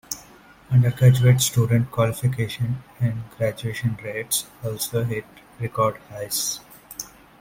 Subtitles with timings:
[0.71, 5.25] Undergraduate student qualifications and graduation rates also hit
[5.59, 6.59] record highs.